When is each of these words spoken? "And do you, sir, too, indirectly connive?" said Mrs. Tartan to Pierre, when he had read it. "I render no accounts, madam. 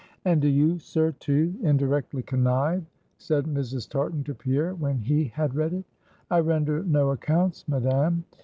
"And 0.25 0.41
do 0.41 0.47
you, 0.47 0.79
sir, 0.79 1.11
too, 1.19 1.53
indirectly 1.61 2.23
connive?" 2.23 2.87
said 3.19 3.45
Mrs. 3.45 3.87
Tartan 3.87 4.23
to 4.23 4.33
Pierre, 4.33 4.73
when 4.73 4.97
he 4.97 5.25
had 5.25 5.53
read 5.53 5.73
it. 5.73 5.85
"I 6.31 6.39
render 6.39 6.81
no 6.81 7.11
accounts, 7.11 7.67
madam. 7.67 8.23